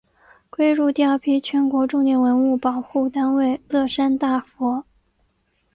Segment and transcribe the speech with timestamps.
[0.49, 4.83] 归入第二批全国重点文物保护单位乐山大佛。